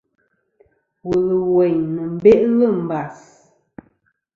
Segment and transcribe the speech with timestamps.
[1.05, 3.17] Wùl ɨ̀ wèyn nɨ̀n beʼlɨ̂ mbàs.